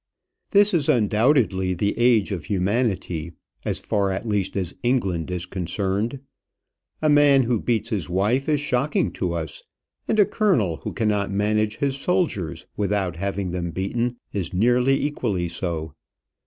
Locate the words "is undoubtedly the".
0.73-1.95